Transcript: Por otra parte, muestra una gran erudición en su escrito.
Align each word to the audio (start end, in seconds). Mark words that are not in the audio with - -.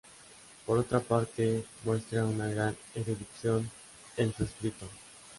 Por 0.65 0.79
otra 0.79 0.99
parte, 0.99 1.63
muestra 1.85 2.25
una 2.25 2.47
gran 2.47 2.75
erudición 2.95 3.69
en 4.17 4.33
su 4.33 4.45
escrito. 4.45 4.87